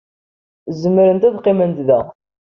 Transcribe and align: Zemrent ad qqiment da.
Zemrent 0.81 1.27
ad 1.27 1.37
qqiment 1.39 1.77
da. 1.87 1.99